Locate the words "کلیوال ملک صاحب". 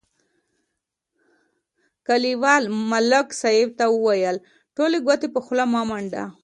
2.07-3.69